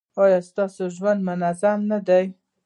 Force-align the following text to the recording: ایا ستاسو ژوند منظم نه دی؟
ایا 0.23 0.39
ستاسو 0.49 0.83
ژوند 0.95 1.19
منظم 1.27 1.79
نه 1.91 1.99
دی؟ 2.07 2.25